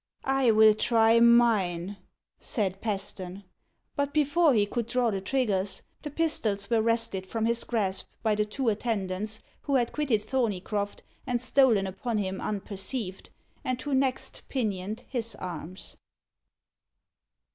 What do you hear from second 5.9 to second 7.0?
the pistols were